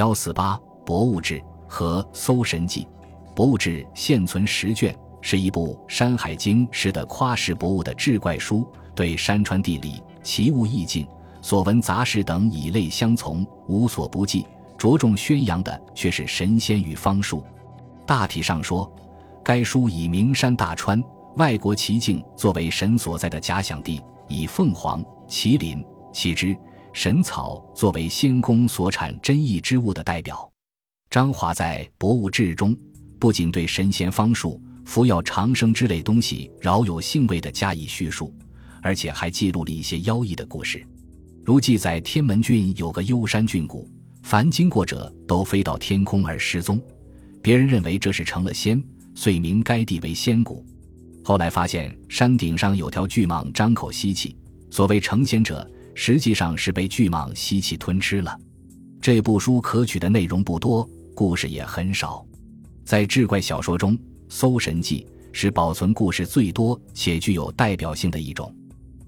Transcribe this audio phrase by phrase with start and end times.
[0.00, 2.88] 幺四八博物志和《搜神记》，
[3.34, 11.06] 博物志现存十卷，是一部《山海经》式的夸饰博物的志怪书，对山川地理、奇物异境、
[11.42, 14.46] 所闻杂事等以类相从，无所不记。
[14.78, 17.44] 着重宣扬的却是神仙与方术。
[18.06, 18.90] 大体上说，
[19.44, 21.04] 该书以名山大川、
[21.36, 26.56] 外国奇境作为神所在的假想地，以凤凰、麒麟、七只
[26.92, 30.50] 神草作为仙宫所产珍异之物的代表。
[31.08, 32.76] 张华在《博物志》中，
[33.18, 38.34] 不仅对神仙方术、服药长生之类东西饶有兴味地加以叙述，
[38.82, 40.84] 而且还记录了一些妖异的故事。
[41.44, 43.88] 如记载天门郡有个幽山峻谷，
[44.22, 46.80] 凡经过者都飞到天空而失踪，
[47.42, 48.82] 别人认为这是成了仙，
[49.14, 50.64] 遂名该地为仙谷。
[51.24, 54.36] 后来发现山顶上有条巨蟒张口吸气，
[54.70, 55.68] 所谓成仙者。
[55.94, 58.38] 实际上是被巨蟒吸气吞吃了。
[59.00, 62.24] 这部书可取的内容不多，故事也很少。
[62.84, 63.96] 在志怪小说中，
[64.28, 68.54] 《搜神记》是保存故事最多且具有代表性的一种。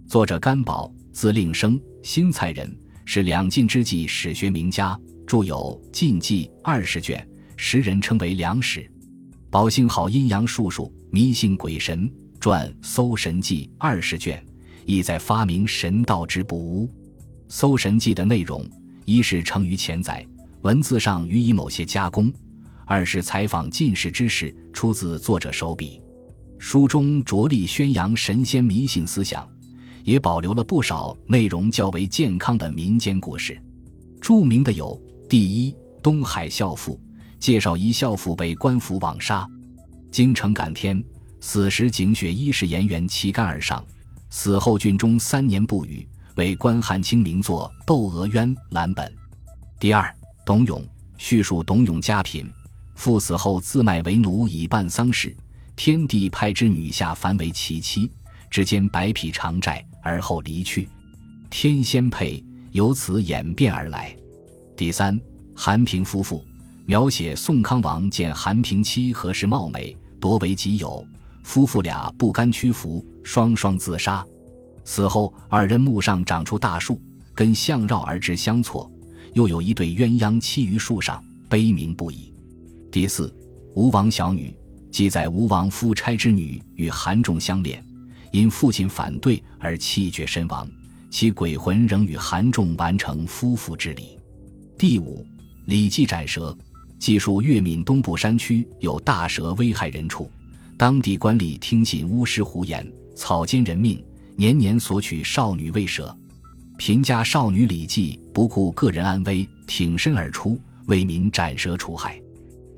[0.06, 7.26] 作者甘宝，字令生，新蔡人，是两晋之际史学名家，著有《晋纪》二十卷，
[7.56, 8.90] 时人称为良史。
[9.50, 14.42] 宝姓好阴阳术数，迷信鬼神，传《搜神记》二十卷。
[14.84, 16.86] 意在发明神道之不污，
[17.48, 18.68] 《搜神记》的内容，
[19.04, 20.26] 一是成于前载，
[20.62, 22.30] 文字上予以某些加工；
[22.86, 26.00] 二是采访进士之事，出自作者手笔。
[26.58, 29.48] 书中着力宣扬神仙迷信思想，
[30.04, 33.60] 也保留了不少内容较为健康的民间故事。
[34.20, 37.00] 著名的有：第一，东海孝父，
[37.40, 39.44] 介绍一孝父被官府枉杀，
[40.12, 41.02] 京城感天，
[41.40, 43.84] 死时井雪衣是岩原旗杆而上。
[44.34, 49.14] 死后郡中三年不雨，为关汉卿名作《窦娥冤》蓝本。
[49.78, 50.10] 第二，
[50.42, 50.82] 董永
[51.18, 52.50] 叙述董永家贫，
[52.94, 55.36] 父死后自卖为奴以办丧事，
[55.76, 58.10] 天帝派之女下凡为其妻，
[58.48, 60.88] 只间百匹偿债，而后离去。
[61.50, 64.16] 天仙配，由此演变而来。
[64.74, 65.20] 第三，
[65.54, 66.42] 韩平夫妇
[66.86, 71.06] 描写宋康王见韩平妻何时貌美，夺为己有。
[71.42, 74.24] 夫妇俩不甘屈服，双双自杀。
[74.84, 77.00] 死后，二人墓上长出大树，
[77.34, 78.90] 根相绕而至相错，
[79.34, 82.32] 又有一对鸳鸯栖于树上，悲鸣不已。
[82.90, 83.34] 第四，
[83.74, 84.54] 吴王小女
[84.90, 87.84] 记载吴王夫差之女与韩仲相恋，
[88.32, 90.68] 因父亲反对而气绝身亡，
[91.10, 94.18] 其鬼魂仍与韩仲完成夫妇之礼。
[94.76, 95.24] 第五，
[95.66, 96.50] 《礼记斩蛇》
[96.98, 100.30] 记述越闽东部山区有大蛇危害人畜。
[100.82, 102.84] 当地官吏听信巫师胡言，
[103.14, 104.04] 草菅人命，
[104.34, 106.12] 年年索取少女为舍。
[106.76, 112.20] 贫家少女李记不顾个人安危，挺身而出，为民斩蛇除害。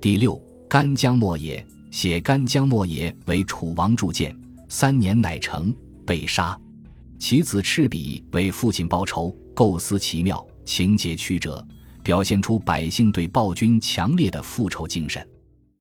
[0.03, 0.38] 第六，
[0.69, 4.38] 干将莫邪写干将莫邪为楚王铸剑，
[4.69, 6.60] 三年乃成，被杀。
[7.19, 11.66] 其子赤壁为父亲报仇，构思奇妙，情节曲折，
[12.03, 15.26] 表现出百姓对暴君强烈的复仇精神。